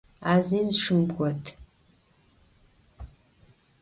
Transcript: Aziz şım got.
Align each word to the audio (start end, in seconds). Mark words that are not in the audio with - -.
Aziz 0.33 0.69
şım 0.81 1.01
got. 1.15 1.43